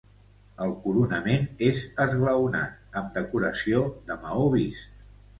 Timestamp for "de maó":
4.09-4.49